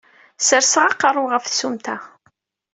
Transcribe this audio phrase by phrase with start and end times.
[0.47, 1.95] Serseɣ aqarru-w ɣef tsumta.